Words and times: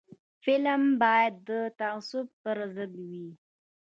فلم 0.43 0.81
باید 1.01 1.33
د 1.47 1.49
تعصب 1.79 2.27
پر 2.41 2.57
ضد 2.75 2.93
وي 3.09 3.27